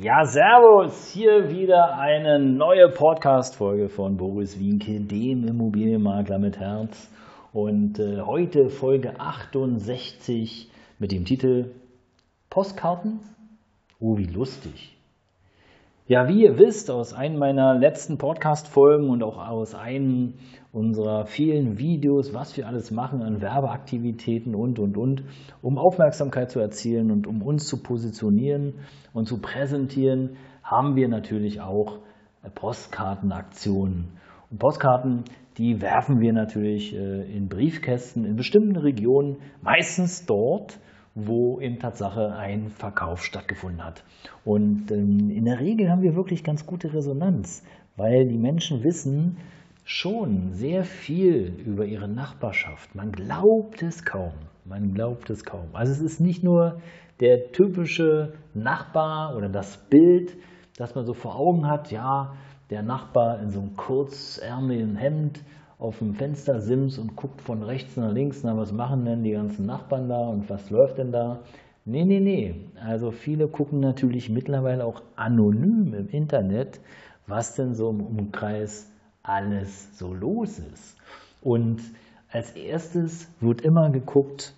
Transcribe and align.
Ja, 0.00 0.24
Servus! 0.24 1.10
Hier 1.12 1.50
wieder 1.50 1.98
eine 1.98 2.38
neue 2.38 2.88
Podcast-Folge 2.88 3.88
von 3.88 4.16
Boris 4.16 4.56
Wienke, 4.56 5.00
dem 5.00 5.48
Immobilienmakler 5.48 6.38
mit 6.38 6.60
Herz. 6.60 7.10
Und 7.52 7.98
äh, 7.98 8.20
heute 8.20 8.68
Folge 8.68 9.18
68 9.18 10.70
mit 11.00 11.10
dem 11.10 11.24
Titel 11.24 11.72
Postkarten? 12.48 13.18
Oh, 13.98 14.16
wie 14.16 14.26
lustig. 14.26 14.97
Ja, 16.08 16.26
wie 16.26 16.44
ihr 16.44 16.58
wisst 16.58 16.90
aus 16.90 17.12
einem 17.12 17.38
meiner 17.38 17.74
letzten 17.74 18.16
Podcast-Folgen 18.16 19.10
und 19.10 19.22
auch 19.22 19.36
aus 19.36 19.74
einem 19.74 20.32
unserer 20.72 21.26
vielen 21.26 21.76
Videos, 21.76 22.32
was 22.32 22.56
wir 22.56 22.66
alles 22.66 22.90
machen 22.90 23.20
an 23.20 23.42
Werbeaktivitäten 23.42 24.54
und, 24.54 24.78
und, 24.78 24.96
und, 24.96 25.24
um 25.60 25.76
Aufmerksamkeit 25.76 26.50
zu 26.50 26.60
erzielen 26.60 27.10
und 27.10 27.26
um 27.26 27.42
uns 27.42 27.66
zu 27.66 27.82
positionieren 27.82 28.76
und 29.12 29.26
zu 29.26 29.42
präsentieren, 29.42 30.38
haben 30.62 30.96
wir 30.96 31.08
natürlich 31.08 31.60
auch 31.60 31.98
Postkartenaktionen. 32.54 34.08
Und 34.50 34.58
Postkarten, 34.58 35.24
die 35.58 35.82
werfen 35.82 36.20
wir 36.20 36.32
natürlich 36.32 36.94
äh, 36.94 37.36
in 37.36 37.50
Briefkästen 37.50 38.24
in 38.24 38.36
bestimmten 38.36 38.76
Regionen, 38.76 39.36
meistens 39.60 40.24
dort, 40.24 40.80
wo 41.26 41.58
in 41.58 41.78
Tatsache 41.78 42.34
ein 42.36 42.68
Verkauf 42.70 43.24
stattgefunden 43.24 43.84
hat. 43.84 44.04
Und 44.44 44.90
ähm, 44.90 45.30
in 45.30 45.44
der 45.44 45.60
Regel 45.60 45.90
haben 45.90 46.02
wir 46.02 46.14
wirklich 46.14 46.44
ganz 46.44 46.66
gute 46.66 46.94
Resonanz, 46.94 47.64
weil 47.96 48.26
die 48.26 48.38
Menschen 48.38 48.84
wissen 48.84 49.38
schon 49.84 50.52
sehr 50.52 50.84
viel 50.84 51.54
über 51.64 51.86
ihre 51.86 52.08
Nachbarschaft. 52.08 52.94
Man 52.94 53.10
glaubt 53.10 53.82
es 53.82 54.04
kaum. 54.04 54.32
Man 54.64 54.92
glaubt 54.92 55.30
es 55.30 55.44
kaum. 55.44 55.70
Also 55.72 55.92
es 55.92 56.00
ist 56.00 56.20
nicht 56.20 56.44
nur 56.44 56.80
der 57.20 57.52
typische 57.52 58.34
Nachbar 58.54 59.34
oder 59.34 59.48
das 59.48 59.78
Bild, 59.88 60.36
das 60.76 60.94
man 60.94 61.06
so 61.06 61.14
vor 61.14 61.36
Augen 61.36 61.66
hat, 61.66 61.90
ja, 61.90 62.34
der 62.70 62.82
Nachbar 62.82 63.40
in 63.40 63.50
so 63.50 63.60
einem 63.60 63.76
kurzärmeligen 63.76 64.96
Hemd 64.96 65.40
auf 65.78 65.98
dem 65.98 66.14
Fenster 66.14 66.60
Sims 66.60 66.98
und 66.98 67.14
guckt 67.14 67.40
von 67.40 67.62
rechts 67.62 67.96
nach 67.96 68.12
links, 68.12 68.40
na, 68.42 68.56
was 68.56 68.72
machen 68.72 69.04
denn 69.04 69.22
die 69.22 69.32
ganzen 69.32 69.66
Nachbarn 69.66 70.08
da 70.08 70.28
und 70.28 70.50
was 70.50 70.70
läuft 70.70 70.98
denn 70.98 71.12
da? 71.12 71.40
Nee, 71.84 72.04
nee, 72.04 72.20
nee. 72.20 72.54
Also 72.84 73.12
viele 73.12 73.48
gucken 73.48 73.80
natürlich 73.80 74.28
mittlerweile 74.28 74.84
auch 74.84 75.02
anonym 75.16 75.94
im 75.94 76.08
Internet, 76.10 76.80
was 77.26 77.54
denn 77.54 77.74
so 77.74 77.90
im 77.90 78.00
Umkreis 78.00 78.90
alles 79.22 79.96
so 79.96 80.12
los 80.12 80.58
ist. 80.58 80.96
Und 81.42 81.80
als 82.30 82.50
erstes 82.52 83.28
wird 83.40 83.60
immer 83.60 83.90
geguckt, 83.90 84.54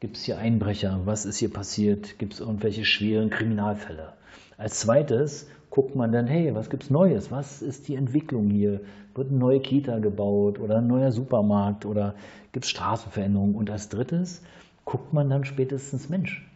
gibt 0.00 0.16
es 0.16 0.24
hier 0.24 0.38
Einbrecher, 0.38 1.00
was 1.06 1.24
ist 1.24 1.38
hier 1.38 1.52
passiert, 1.52 2.18
gibt 2.18 2.34
es 2.34 2.40
irgendwelche 2.40 2.84
schweren 2.84 3.30
Kriminalfälle. 3.30 4.12
Als 4.58 4.80
zweites 4.80 5.48
guckt 5.74 5.96
man 5.96 6.12
dann, 6.12 6.28
hey, 6.28 6.54
was 6.54 6.70
gibt's 6.70 6.88
Neues? 6.88 7.32
Was 7.32 7.60
ist 7.60 7.88
die 7.88 7.96
Entwicklung 7.96 8.48
hier? 8.48 8.82
Wird 9.16 9.30
eine 9.30 9.38
neue 9.38 9.58
Kita 9.58 9.98
gebaut 9.98 10.60
oder 10.60 10.76
ein 10.76 10.86
neuer 10.86 11.10
Supermarkt 11.10 11.84
oder 11.84 12.14
gibt 12.52 12.64
es 12.64 12.70
Straßenveränderungen? 12.70 13.56
Und 13.56 13.68
als 13.70 13.88
drittes 13.88 14.40
guckt 14.84 15.12
man 15.12 15.28
dann 15.28 15.44
spätestens, 15.44 16.08
Mensch, 16.08 16.48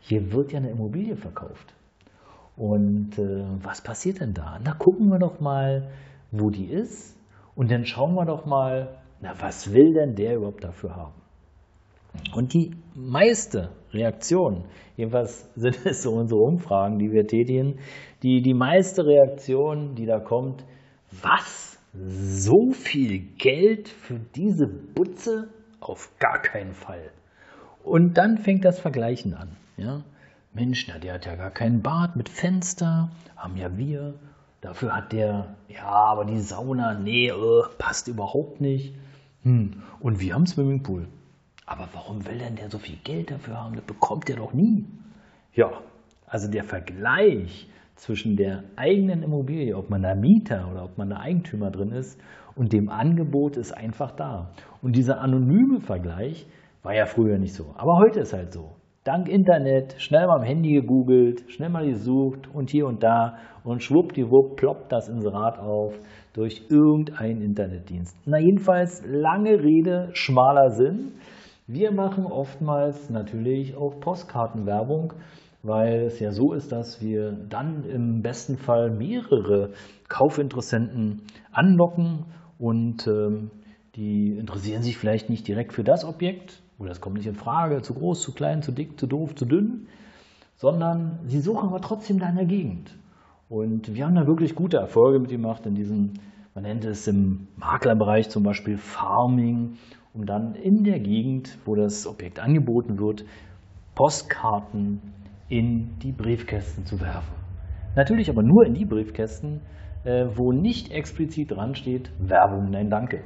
hier 0.00 0.32
wird 0.32 0.50
ja 0.50 0.58
eine 0.58 0.70
Immobilie 0.70 1.14
verkauft. 1.14 1.72
Und 2.56 3.16
äh, 3.20 3.44
was 3.62 3.82
passiert 3.82 4.20
denn 4.20 4.34
da? 4.34 4.58
Na, 4.64 4.72
gucken 4.72 5.10
wir 5.10 5.20
doch 5.20 5.38
mal, 5.38 5.88
wo 6.32 6.50
die 6.50 6.66
ist. 6.66 7.16
Und 7.54 7.70
dann 7.70 7.84
schauen 7.84 8.16
wir 8.16 8.24
doch 8.24 8.46
mal, 8.46 8.98
na, 9.20 9.32
was 9.38 9.72
will 9.72 9.94
denn 9.94 10.16
der 10.16 10.38
überhaupt 10.38 10.64
dafür 10.64 10.96
haben? 10.96 11.17
Und 12.34 12.52
die 12.54 12.72
meiste 12.94 13.70
Reaktion, 13.92 14.64
jedenfalls 14.96 15.48
sind 15.54 15.78
es 15.86 16.02
so 16.02 16.12
unsere 16.12 16.40
Umfragen, 16.40 16.98
die 16.98 17.12
wir 17.12 17.26
tätigen, 17.26 17.78
die, 18.22 18.42
die 18.42 18.54
meiste 18.54 19.04
Reaktion, 19.06 19.94
die 19.94 20.06
da 20.06 20.18
kommt, 20.20 20.64
was? 21.22 21.78
So 21.92 22.70
viel 22.72 23.20
Geld 23.38 23.88
für 23.88 24.18
diese 24.36 24.66
Butze? 24.66 25.48
Auf 25.80 26.12
gar 26.18 26.42
keinen 26.42 26.74
Fall. 26.74 27.10
Und 27.82 28.18
dann 28.18 28.38
fängt 28.38 28.64
das 28.64 28.78
Vergleichen 28.80 29.34
an. 29.34 29.56
Ja? 29.76 30.02
Mensch, 30.52 30.86
na, 30.88 30.98
der 30.98 31.14
hat 31.14 31.26
ja 31.26 31.36
gar 31.36 31.50
keinen 31.50 31.82
Bad 31.82 32.16
mit 32.16 32.28
Fenster, 32.28 33.10
haben 33.36 33.56
ja 33.56 33.76
wir. 33.76 34.14
Dafür 34.60 34.94
hat 34.94 35.12
der, 35.12 35.54
ja, 35.68 35.86
aber 35.86 36.24
die 36.24 36.40
Sauna, 36.40 36.94
nee, 36.94 37.32
uh, 37.32 37.62
passt 37.78 38.08
überhaupt 38.08 38.60
nicht. 38.60 38.92
Hm. 39.42 39.82
Und 40.00 40.20
wir 40.20 40.34
haben 40.34 40.46
Swimmingpool. 40.46 41.06
Aber 41.68 41.86
warum 41.92 42.26
will 42.26 42.38
denn 42.38 42.56
der 42.56 42.70
so 42.70 42.78
viel 42.78 42.96
Geld 43.04 43.30
dafür 43.30 43.62
haben? 43.62 43.74
Das 43.76 43.84
bekommt 43.84 44.28
er 44.30 44.36
doch 44.36 44.54
nie. 44.54 44.86
Ja, 45.54 45.70
also 46.26 46.50
der 46.50 46.64
Vergleich 46.64 47.68
zwischen 47.94 48.36
der 48.36 48.64
eigenen 48.76 49.22
Immobilie, 49.22 49.76
ob 49.76 49.90
man 49.90 50.02
da 50.02 50.14
Mieter 50.14 50.68
oder 50.70 50.84
ob 50.84 50.96
man 50.96 51.10
da 51.10 51.18
Eigentümer 51.18 51.70
drin 51.70 51.92
ist, 51.92 52.20
und 52.56 52.72
dem 52.72 52.88
Angebot 52.88 53.56
ist 53.56 53.72
einfach 53.72 54.12
da. 54.12 54.50
Und 54.82 54.96
dieser 54.96 55.20
anonyme 55.20 55.80
Vergleich 55.80 56.46
war 56.82 56.94
ja 56.94 57.06
früher 57.06 57.38
nicht 57.38 57.54
so. 57.54 57.74
Aber 57.76 57.98
heute 57.98 58.20
ist 58.20 58.32
halt 58.32 58.52
so. 58.52 58.72
Dank 59.04 59.28
Internet, 59.28 59.94
schnell 59.98 60.26
mal 60.26 60.38
am 60.38 60.42
Handy 60.42 60.72
gegoogelt, 60.72 61.44
schnell 61.48 61.68
mal 61.68 61.86
gesucht 61.86 62.48
und 62.52 62.70
hier 62.70 62.86
und 62.86 63.02
da 63.02 63.36
und 63.62 63.82
schwuppdiwupp 63.82 64.56
ploppt 64.56 64.92
das 64.92 65.08
Inserat 65.08 65.58
auf 65.58 65.98
durch 66.32 66.66
irgendeinen 66.68 67.42
Internetdienst. 67.42 68.16
Na 68.26 68.38
jedenfalls 68.38 69.02
lange 69.06 69.62
Rede, 69.62 70.10
schmaler 70.12 70.70
Sinn. 70.70 71.12
Wir 71.70 71.92
machen 71.92 72.24
oftmals 72.24 73.10
natürlich 73.10 73.76
auch 73.76 74.00
Postkartenwerbung, 74.00 75.12
weil 75.62 76.00
es 76.06 76.18
ja 76.18 76.32
so 76.32 76.54
ist, 76.54 76.72
dass 76.72 77.02
wir 77.02 77.30
dann 77.30 77.84
im 77.84 78.22
besten 78.22 78.56
Fall 78.56 78.90
mehrere 78.90 79.74
Kaufinteressenten 80.08 81.20
anlocken 81.52 82.24
und 82.58 83.06
ähm, 83.06 83.50
die 83.96 84.38
interessieren 84.38 84.82
sich 84.82 84.96
vielleicht 84.96 85.28
nicht 85.28 85.46
direkt 85.46 85.74
für 85.74 85.84
das 85.84 86.06
Objekt 86.06 86.62
oder 86.78 86.90
es 86.90 87.02
kommt 87.02 87.16
nicht 87.16 87.26
in 87.26 87.34
Frage, 87.34 87.82
zu 87.82 87.92
groß, 87.92 88.22
zu 88.22 88.32
klein, 88.32 88.62
zu 88.62 88.72
dick, 88.72 88.98
zu 88.98 89.06
doof, 89.06 89.34
zu 89.34 89.44
dünn, 89.44 89.88
sondern 90.56 91.18
sie 91.26 91.40
suchen 91.40 91.68
aber 91.68 91.82
trotzdem 91.82 92.18
da 92.18 92.30
in 92.30 92.36
der 92.36 92.46
Gegend. 92.46 92.96
Und 93.50 93.94
wir 93.94 94.06
haben 94.06 94.14
da 94.14 94.26
wirklich 94.26 94.54
gute 94.54 94.78
Erfolge 94.78 95.18
mitgemacht 95.18 95.66
in 95.66 95.74
diesem, 95.74 96.14
man 96.54 96.64
nennt 96.64 96.86
es 96.86 97.06
im 97.08 97.48
Maklerbereich 97.56 98.30
zum 98.30 98.42
Beispiel 98.42 98.78
Farming 98.78 99.76
um 100.14 100.26
dann 100.26 100.54
in 100.54 100.84
der 100.84 101.00
Gegend, 101.00 101.58
wo 101.64 101.74
das 101.74 102.06
Objekt 102.06 102.40
angeboten 102.40 102.98
wird, 102.98 103.24
Postkarten 103.94 105.00
in 105.48 105.98
die 106.00 106.12
Briefkästen 106.12 106.86
zu 106.86 107.00
werfen. 107.00 107.34
Natürlich 107.96 108.30
aber 108.30 108.42
nur 108.42 108.64
in 108.64 108.74
die 108.74 108.84
Briefkästen, 108.84 109.60
äh, 110.04 110.26
wo 110.34 110.52
nicht 110.52 110.92
explizit 110.92 111.50
dran 111.50 111.74
steht, 111.74 112.10
Werbung, 112.18 112.70
nein, 112.70 112.90
danke. 112.90 113.22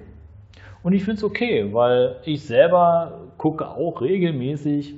Und 0.83 0.95
ich 0.95 1.05
finde 1.05 1.19
es 1.19 1.25
okay, 1.25 1.73
weil 1.73 2.17
ich 2.25 2.45
selber 2.45 3.29
gucke 3.39 3.69
auch 3.69 4.01
regelmäßig 4.01 4.95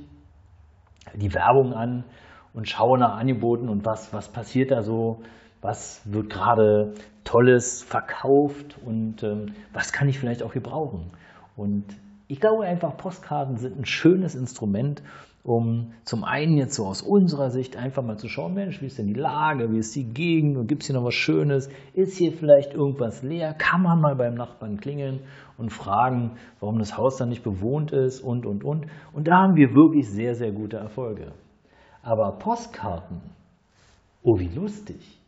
die 1.15 1.35
Werbung 1.35 1.75
an 1.75 2.05
und 2.55 2.69
schaue 2.69 2.99
nach 2.99 3.17
Angeboten 3.19 3.69
und 3.69 3.85
was, 3.85 4.13
was 4.13 4.29
passiert 4.29 4.71
da 4.71 4.83
so, 4.83 5.21
was 5.61 6.01
wird 6.05 6.31
gerade 6.31 6.95
Tolles 7.25 7.83
verkauft 7.83 8.77
und 8.85 9.23
ähm, 9.23 9.47
was 9.73 9.93
kann 9.93 10.09
ich 10.09 10.19
vielleicht 10.19 10.43
auch 10.43 10.53
gebrauchen. 10.53 11.11
Und 11.57 11.85
ich 12.27 12.41
glaube 12.41 12.65
einfach, 12.65 12.97
Postkarten 12.97 13.57
sind 13.57 13.79
ein 13.79 13.85
schönes 13.85 14.35
Instrument, 14.35 15.03
um 15.45 15.93
zum 16.05 16.25
einen 16.25 16.57
jetzt 16.57 16.75
so 16.75 16.87
aus 16.87 17.03
unserer 17.03 17.51
Sicht 17.51 17.77
einfach 17.77 18.03
mal 18.03 18.17
zu 18.17 18.29
schauen, 18.29 18.55
Mensch, 18.55 18.81
wie 18.81 18.87
ist 18.87 18.99
denn 18.99 19.07
die 19.07 19.13
Lage, 19.13 19.71
wie 19.71 19.79
ist 19.79 19.95
die 19.95 20.07
Gegend 20.07 20.67
gibt 20.67 20.83
es 20.83 20.87
hier 20.87 20.97
noch 20.97 21.05
was 21.05 21.15
Schönes? 21.15 21.69
Ist 21.93 22.17
hier 22.17 22.33
vielleicht 22.33 22.73
irgendwas 22.73 23.23
leer? 23.23 23.53
Kann 23.53 23.83
man 23.83 24.01
mal 24.01 24.17
beim 24.17 24.35
Nachbarn 24.35 24.79
klingeln 24.79 25.21
und 25.59 25.71
fragen, 25.71 26.39
warum 26.61 26.79
das 26.79 26.97
Haus 26.97 27.19
dann 27.19 27.29
nicht 27.29 27.45
bewohnt 27.45 27.93
ist 27.93 28.21
und, 28.21 28.47
und, 28.47 28.65
und. 28.65 28.87
Und 29.13 29.29
da 29.29 29.43
haben 29.43 29.57
wir 29.57 29.75
wirklich 29.75 30.09
sehr, 30.09 30.35
sehr 30.35 30.51
gute 30.51 30.79
Erfolge. 30.79 31.33
Aber 32.03 32.39
Postkarten, 32.39 33.21
oh 34.23 34.39
wie 34.39 34.49
lustig, 34.49 35.21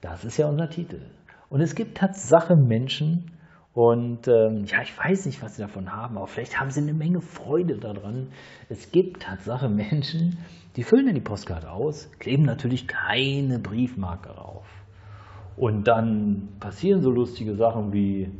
das 0.00 0.24
ist 0.24 0.36
ja 0.36 0.48
unser 0.48 0.68
Titel. 0.68 1.00
Und 1.48 1.60
es 1.60 1.76
gibt 1.76 1.96
Tatsache 1.96 2.56
Menschen, 2.56 3.30
und 3.74 4.28
ähm, 4.28 4.64
ja, 4.66 4.82
ich 4.82 4.96
weiß 4.96 5.26
nicht, 5.26 5.42
was 5.42 5.56
sie 5.56 5.62
davon 5.62 5.92
haben, 5.92 6.16
aber 6.16 6.28
vielleicht 6.28 6.60
haben 6.60 6.70
sie 6.70 6.80
eine 6.80 6.94
Menge 6.94 7.20
Freude 7.20 7.76
daran. 7.76 8.28
Es 8.68 8.92
gibt 8.92 9.24
Tatsache 9.24 9.68
Menschen, 9.68 10.38
die 10.76 10.84
füllen 10.84 11.06
dann 11.06 11.16
die 11.16 11.20
Postkarte 11.20 11.70
aus, 11.70 12.08
kleben 12.20 12.44
natürlich 12.44 12.86
keine 12.86 13.58
Briefmarke 13.58 14.28
drauf. 14.28 14.64
Und 15.56 15.88
dann 15.88 16.50
passieren 16.60 17.02
so 17.02 17.10
lustige 17.10 17.56
Sachen 17.56 17.92
wie 17.92 18.30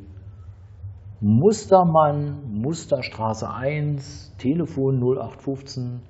Mustermann, 1.21 2.61
Musterstraße 2.61 3.51
1, 3.51 4.37
Telefon 4.39 5.01
0815, 5.01 6.01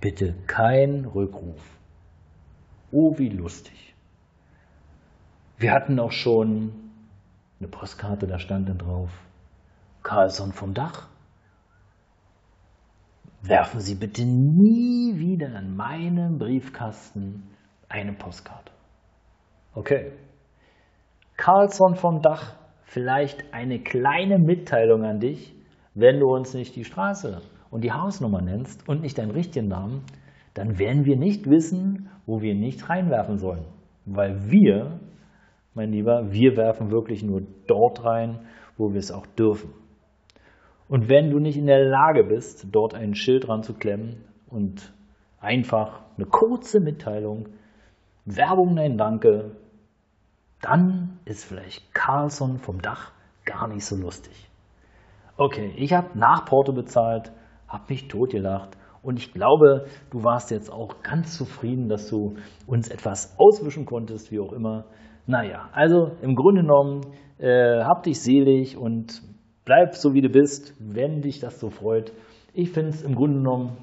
bitte 0.00 0.36
kein 0.46 1.06
Rückruf. 1.06 1.60
Oh, 2.92 3.18
wie 3.18 3.30
lustig. 3.30 3.96
Wir 5.56 5.72
hatten 5.72 5.98
auch 5.98 6.12
schon 6.12 6.87
eine 7.60 7.68
Postkarte, 7.68 8.26
da 8.26 8.38
stand 8.38 8.68
dann 8.68 8.78
drauf, 8.78 9.10
Carlsson 10.02 10.52
vom 10.52 10.74
Dach. 10.74 11.08
Werfen 13.42 13.80
Sie 13.80 13.94
bitte 13.94 14.24
nie 14.24 15.18
wieder 15.18 15.58
in 15.58 15.76
meinen 15.76 16.38
Briefkasten 16.38 17.44
eine 17.88 18.12
Postkarte. 18.12 18.72
Okay. 19.74 20.12
Carlsson 21.36 21.94
vom 21.94 22.20
Dach, 22.20 22.56
vielleicht 22.82 23.52
eine 23.52 23.80
kleine 23.80 24.38
Mitteilung 24.38 25.04
an 25.04 25.20
dich, 25.20 25.54
wenn 25.94 26.18
du 26.18 26.26
uns 26.26 26.54
nicht 26.54 26.74
die 26.74 26.84
Straße 26.84 27.40
und 27.70 27.82
die 27.82 27.92
Hausnummer 27.92 28.40
nennst 28.40 28.88
und 28.88 29.02
nicht 29.02 29.18
deinen 29.18 29.30
richtigen 29.30 29.68
Namen, 29.68 30.02
dann 30.54 30.78
werden 30.78 31.04
wir 31.04 31.16
nicht 31.16 31.48
wissen, 31.48 32.08
wo 32.26 32.40
wir 32.40 32.54
nicht 32.54 32.88
reinwerfen 32.88 33.38
sollen. 33.38 33.64
Weil 34.04 34.50
wir, 34.50 34.98
mein 35.78 35.92
Lieber, 35.92 36.30
wir 36.32 36.56
werfen 36.56 36.90
wirklich 36.90 37.22
nur 37.22 37.40
dort 37.66 38.04
rein, 38.04 38.40
wo 38.76 38.92
wir 38.92 38.98
es 38.98 39.10
auch 39.10 39.26
dürfen. 39.26 39.72
Und 40.88 41.08
wenn 41.08 41.30
du 41.30 41.38
nicht 41.38 41.56
in 41.56 41.66
der 41.66 41.84
Lage 41.84 42.24
bist, 42.24 42.66
dort 42.72 42.94
ein 42.94 43.14
Schild 43.14 43.46
dran 43.46 43.62
zu 43.62 43.74
klemmen 43.74 44.24
und 44.48 44.92
einfach 45.40 46.02
eine 46.16 46.26
kurze 46.26 46.80
Mitteilung, 46.80 47.48
Werbung, 48.24 48.74
nein, 48.74 48.98
danke, 48.98 49.52
dann 50.60 51.20
ist 51.24 51.44
vielleicht 51.44 51.94
Carlson 51.94 52.58
vom 52.58 52.82
Dach 52.82 53.12
gar 53.44 53.68
nicht 53.68 53.84
so 53.84 53.96
lustig. 53.96 54.50
Okay, 55.36 55.72
ich 55.76 55.92
habe 55.92 56.18
Nachporto 56.18 56.72
bezahlt, 56.72 57.32
habe 57.68 57.84
mich 57.88 58.08
totgelacht 58.08 58.76
und 59.02 59.18
ich 59.18 59.32
glaube, 59.32 59.86
du 60.10 60.24
warst 60.24 60.50
jetzt 60.50 60.70
auch 60.70 61.02
ganz 61.02 61.36
zufrieden, 61.36 61.88
dass 61.88 62.08
du 62.08 62.36
uns 62.66 62.88
etwas 62.88 63.38
auswischen 63.38 63.86
konntest, 63.86 64.32
wie 64.32 64.40
auch 64.40 64.52
immer. 64.52 64.84
Naja, 65.28 65.68
also 65.72 66.12
im 66.22 66.34
Grunde 66.34 66.62
genommen, 66.62 67.02
äh, 67.38 67.84
hab 67.84 68.02
dich 68.02 68.18
selig 68.18 68.78
und 68.78 69.20
bleib 69.66 69.94
so 69.94 70.14
wie 70.14 70.22
du 70.22 70.30
bist, 70.30 70.72
wenn 70.80 71.20
dich 71.20 71.38
das 71.38 71.60
so 71.60 71.68
freut. 71.68 72.12
Ich 72.54 72.70
finde 72.70 72.90
es 72.90 73.02
im 73.02 73.14
Grunde 73.14 73.36
genommen 73.36 73.76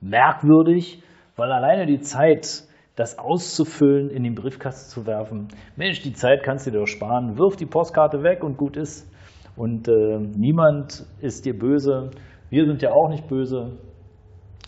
merkwürdig, 0.00 1.02
weil 1.34 1.50
alleine 1.50 1.86
die 1.86 1.98
Zeit, 1.98 2.62
das 2.94 3.18
auszufüllen, 3.18 4.08
in 4.08 4.22
den 4.22 4.36
Briefkasten 4.36 4.88
zu 4.88 5.04
werfen, 5.04 5.48
Mensch, 5.74 6.00
die 6.02 6.12
Zeit 6.12 6.44
kannst 6.44 6.68
du 6.68 6.70
dir 6.70 6.78
doch 6.78 6.86
sparen, 6.86 7.38
wirf 7.38 7.56
die 7.56 7.66
Postkarte 7.66 8.22
weg 8.22 8.44
und 8.44 8.56
gut 8.56 8.76
ist. 8.76 9.12
Und 9.56 9.88
äh, 9.88 10.18
niemand 10.18 11.04
ist 11.20 11.44
dir 11.44 11.58
böse. 11.58 12.12
Wir 12.50 12.66
sind 12.66 12.82
ja 12.82 12.92
auch 12.92 13.08
nicht 13.08 13.26
böse. 13.26 13.78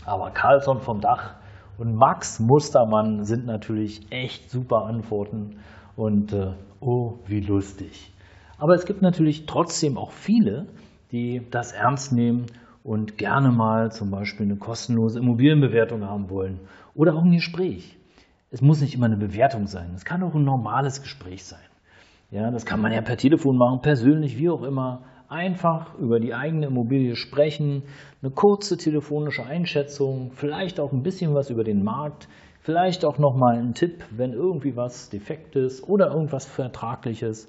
Aber 0.05 0.33
Carlson 0.33 0.81
vom 0.81 1.01
Dach 1.01 1.37
und 1.79 1.95
Max 1.95 2.41
Mustermann 2.41 3.23
sind 3.23 3.47
natürlich 3.47 4.01
echt 4.11 4.51
super 4.51 4.87
Antworten. 4.87 5.61
Und 5.97 6.33
äh, 6.33 6.53
oh, 6.81 7.15
wie 7.27 7.41
lustig. 7.41 8.13
Aber 8.59 8.75
es 8.75 8.85
gibt 8.85 9.03
natürlich 9.03 9.47
trotzdem 9.47 9.99
auch 9.99 10.13
viele, 10.13 10.67
die 11.11 11.43
das 11.51 11.73
ernst 11.73 12.13
nehmen 12.13 12.47
und 12.83 13.19
gerne 13.19 13.51
mal 13.51 13.91
zum 13.91 14.11
Beispiel 14.11 14.47
eine 14.47 14.57
kostenlose 14.57 15.19
Immobilienbewertung 15.19 16.05
haben 16.05 16.31
wollen 16.31 16.61
oder 16.95 17.15
auch 17.15 17.25
ein 17.25 17.33
Gespräch. 17.33 17.97
Es 18.51 18.63
muss 18.63 18.81
nicht 18.81 18.95
immer 18.95 19.07
eine 19.07 19.17
Bewertung 19.17 19.67
sein, 19.67 19.93
es 19.95 20.05
kann 20.05 20.23
auch 20.23 20.35
ein 20.35 20.45
normales 20.45 21.03
Gespräch 21.03 21.45
sein. 21.45 21.59
Ja, 22.31 22.51
das 22.51 22.67
kann 22.67 22.81
man 22.81 22.93
ja 22.93 23.03
per 23.03 23.17
Telefon 23.17 23.57
machen, 23.57 23.81
persönlich, 23.83 24.39
wie 24.39 24.51
auch 24.51 24.63
immer. 24.63 25.03
Einfach 25.29 25.99
über 25.99 26.21
die 26.21 26.35
eigene 26.35 26.67
Immobilie 26.67 27.17
sprechen, 27.17 27.83
eine 28.23 28.31
kurze 28.31 28.77
telefonische 28.77 29.45
Einschätzung, 29.45 30.31
vielleicht 30.33 30.79
auch 30.79 30.93
ein 30.93 31.03
bisschen 31.03 31.35
was 31.35 31.51
über 31.51 31.65
den 31.65 31.83
Markt, 31.83 32.29
vielleicht 32.67 33.05
auch 33.05 33.19
nochmal 33.19 33.59
einen 33.59 33.75
Tipp, 33.75 34.05
wenn 34.11 34.33
irgendwie 34.33 34.75
was 34.75 35.09
defekt 35.09 35.55
ist 35.55 35.89
oder 35.89 36.09
irgendwas 36.09 36.47
Vertragliches. 36.47 37.49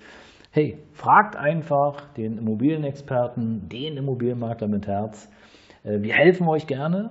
Hey, 0.51 0.77
fragt 0.93 1.35
einfach 1.35 2.13
den 2.13 2.37
Immobilienexperten, 2.37 3.67
den 3.67 3.97
Immobilienmakler 3.97 4.67
mit 4.67 4.85
Herz. 4.85 5.27
Äh, 5.83 6.03
wir 6.03 6.13
helfen 6.13 6.47
euch 6.47 6.67
gerne, 6.67 7.09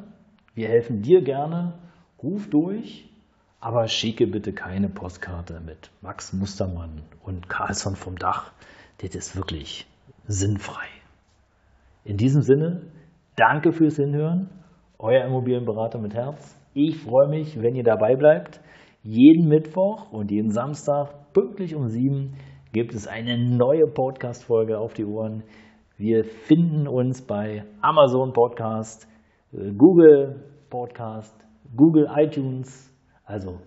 wir 0.54 0.68
helfen 0.68 1.02
dir 1.02 1.20
gerne. 1.22 1.74
Ruf 2.22 2.48
durch, 2.48 3.10
aber 3.58 3.88
schicke 3.88 4.28
bitte 4.28 4.52
keine 4.52 4.88
Postkarte 4.88 5.60
mit 5.60 5.90
Max 6.00 6.32
Mustermann 6.32 7.02
und 7.24 7.48
Carlsson 7.48 7.96
vom 7.96 8.16
Dach. 8.16 8.52
Das 8.98 9.16
ist 9.16 9.34
wirklich 9.34 9.84
sinnfrei. 10.28 10.86
In 12.04 12.16
diesem 12.18 12.42
Sinne, 12.42 12.82
danke 13.34 13.72
fürs 13.72 13.96
Hinhören. 13.96 14.48
Euer 14.96 15.24
Immobilienberater 15.24 15.98
mit 15.98 16.14
Herz. 16.14 16.56
Ich 16.78 16.98
freue 16.98 17.28
mich, 17.28 17.62
wenn 17.62 17.74
ihr 17.74 17.84
dabei 17.84 18.16
bleibt. 18.16 18.60
Jeden 19.02 19.48
Mittwoch 19.48 20.12
und 20.12 20.30
jeden 20.30 20.50
Samstag 20.50 21.32
pünktlich 21.32 21.74
um 21.74 21.88
sieben 21.88 22.34
gibt 22.74 22.92
es 22.92 23.08
eine 23.08 23.38
neue 23.38 23.86
Podcast-Folge 23.86 24.78
auf 24.78 24.92
die 24.92 25.06
Ohren. 25.06 25.42
Wir 25.96 26.22
finden 26.24 26.86
uns 26.86 27.22
bei 27.22 27.64
Amazon 27.80 28.34
Podcast, 28.34 29.08
äh, 29.54 29.72
Google 29.72 30.44
Podcast, 30.68 31.34
Google 31.74 32.08
iTunes, 32.14 32.94
also 33.24 33.58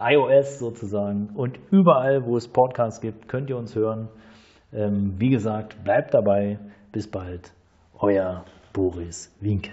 iOS 0.00 0.58
sozusagen. 0.58 1.28
Und 1.36 1.60
überall, 1.70 2.26
wo 2.26 2.36
es 2.36 2.48
Podcasts 2.48 3.00
gibt, 3.00 3.28
könnt 3.28 3.50
ihr 3.50 3.56
uns 3.56 3.76
hören. 3.76 4.08
Ähm, 4.72 5.14
wie 5.18 5.30
gesagt, 5.30 5.84
bleibt 5.84 6.12
dabei. 6.12 6.58
Bis 6.90 7.08
bald. 7.08 7.52
Euer 8.00 8.44
Boris 8.72 9.32
Winke. 9.40 9.70